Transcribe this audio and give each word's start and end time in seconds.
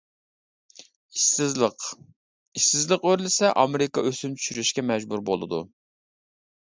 ئىشسىزلىق: 1.17 1.85
ئىشسىزلىق 2.59 3.07
ئۆرلىسە 3.09 3.53
ئامېرىكا 3.65 4.05
ئۆسۈم 4.11 4.35
چۈشۈرۈشكە 4.43 4.87
مەجبۇر 4.93 5.23
بولىدۇ. 5.33 5.65